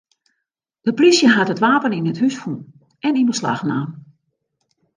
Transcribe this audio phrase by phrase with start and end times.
[0.85, 2.61] De plysje hat it wapen yn it hús fûn
[3.07, 3.89] en yn beslach naam.